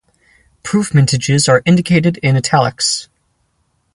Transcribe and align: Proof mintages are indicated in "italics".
Proof 0.63 0.93
mintages 0.95 1.47
are 1.47 1.61
indicated 1.63 2.17
in 2.23 2.35
"italics". 2.35 3.07